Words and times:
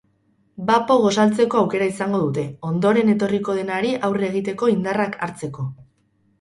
Bapo 0.69 0.95
gosaltzeko 1.03 1.59
aukera 1.61 1.89
izango 1.91 2.23
dute, 2.23 2.47
ondoren 2.71 3.13
etorriko 3.15 3.57
denari 3.61 3.95
aurre 4.11 4.29
egiteko 4.33 4.75
indarrak 4.77 5.23
hartzeko. 5.29 5.71